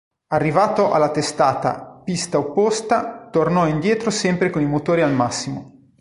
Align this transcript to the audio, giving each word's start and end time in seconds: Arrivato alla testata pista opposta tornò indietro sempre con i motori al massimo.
Arrivato 0.29 0.93
alla 0.93 1.11
testata 1.11 2.01
pista 2.03 2.39
opposta 2.39 3.29
tornò 3.31 3.67
indietro 3.67 4.09
sempre 4.09 4.49
con 4.49 4.63
i 4.63 4.67
motori 4.67 5.03
al 5.03 5.13
massimo. 5.13 5.85